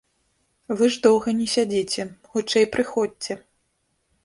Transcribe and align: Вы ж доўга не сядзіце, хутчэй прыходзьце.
Вы 0.79 0.87
ж 0.95 1.01
доўга 1.03 1.29
не 1.41 1.47
сядзіце, 1.57 2.07
хутчэй 2.33 2.65
прыходзьце. 2.79 3.41